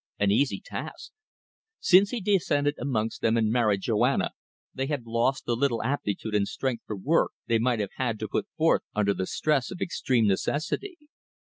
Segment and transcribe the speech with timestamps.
[0.17, 1.11] An easy task.
[1.79, 4.31] Since he descended amongst them and married Joanna
[4.73, 8.27] they had lost the little aptitude and strength for work they might have had to
[8.27, 10.97] put forth under the stress of extreme necessity.